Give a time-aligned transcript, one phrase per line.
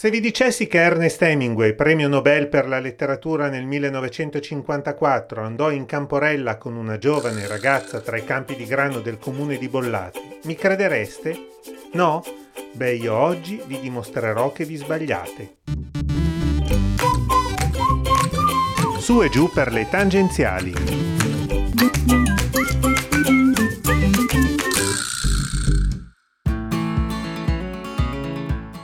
[0.00, 5.84] Se vi dicessi che Ernest Hemingway, premio Nobel per la letteratura nel 1954, andò in
[5.84, 10.54] Camporella con una giovane ragazza tra i campi di grano del comune di Bollate, mi
[10.54, 11.36] credereste?
[11.92, 12.24] No?
[12.72, 15.56] Beh, io oggi vi dimostrerò che vi sbagliate.
[19.00, 20.72] Su e giù per le tangenziali.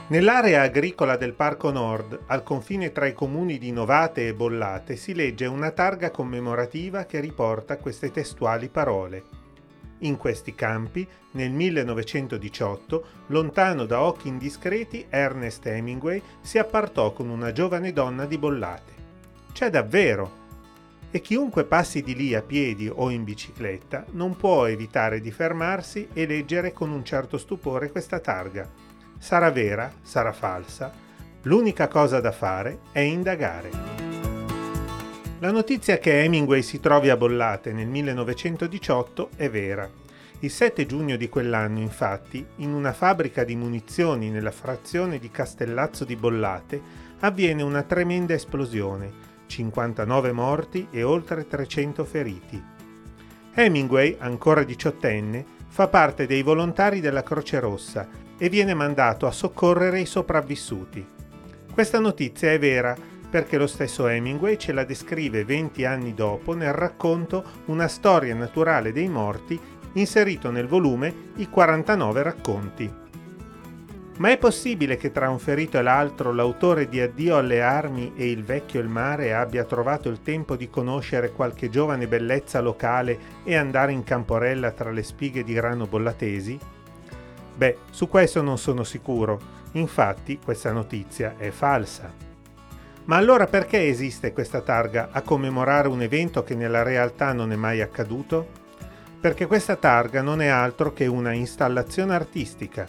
[0.09, 5.13] Nell'area agricola del Parco Nord, al confine tra i comuni di Novate e Bollate, si
[5.13, 9.23] legge una targa commemorativa che riporta queste testuali parole.
[9.99, 17.51] In questi campi, nel 1918, lontano da occhi indiscreti, Ernest Hemingway si appartò con una
[17.51, 18.93] giovane donna di Bollate.
[19.51, 20.45] C'è davvero!
[21.11, 26.07] E chiunque passi di lì a piedi o in bicicletta non può evitare di fermarsi
[26.13, 30.93] e leggere con un certo stupore questa targa Sarà vera, sarà falsa,
[31.43, 33.69] l'unica cosa da fare è indagare.
[35.39, 39.89] La notizia che Hemingway si trovi a Bollate nel 1918 è vera.
[40.39, 46.05] Il 7 giugno di quell'anno, infatti, in una fabbrica di munizioni nella frazione di Castellazzo
[46.05, 46.79] di Bollate,
[47.19, 49.11] avviene una tremenda esplosione,
[49.47, 52.63] 59 morti e oltre 300 feriti.
[53.53, 59.99] Hemingway, ancora diciottenne, fa parte dei volontari della Croce Rossa e viene mandato a soccorrere
[59.99, 61.05] i sopravvissuti.
[61.73, 62.95] Questa notizia è vera
[63.29, 68.91] perché lo stesso Hemingway ce la descrive 20 anni dopo nel racconto Una storia naturale
[68.91, 69.59] dei morti
[69.93, 72.93] inserito nel volume I 49 racconti.
[74.17, 78.31] Ma è possibile che tra un ferito e l'altro l'autore di Addio alle armi e
[78.31, 83.19] Il vecchio e il mare abbia trovato il tempo di conoscere qualche giovane bellezza locale
[83.43, 86.59] e andare in camporella tra le spighe di grano bollatesi?
[87.57, 89.39] Beh, su questo non sono sicuro,
[89.71, 92.13] infatti questa notizia è falsa.
[93.05, 97.55] Ma allora perché esiste questa targa a commemorare un evento che nella realtà non è
[97.55, 98.47] mai accaduto?
[99.19, 102.85] Perché questa targa non è altro che una installazione artistica.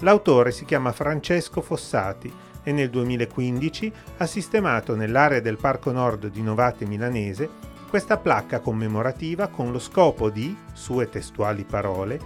[0.00, 2.32] L'autore si chiama Francesco Fossati
[2.64, 7.48] e nel 2015 ha sistemato nell'area del Parco Nord di Novate Milanese
[7.88, 12.20] questa placca commemorativa con lo scopo di, sue testuali parole,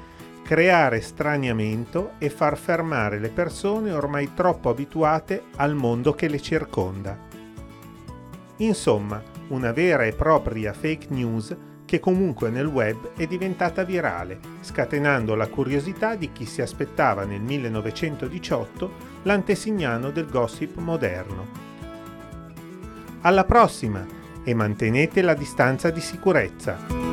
[0.52, 7.18] creare straniamento e far fermare le persone ormai troppo abituate al mondo che le circonda.
[8.58, 15.34] Insomma, una vera e propria fake news che comunque nel web è diventata virale, scatenando
[15.34, 18.90] la curiosità di chi si aspettava nel 1918
[19.22, 21.46] l'antesignano del gossip moderno.
[23.22, 24.04] Alla prossima
[24.44, 27.11] e mantenete la distanza di sicurezza!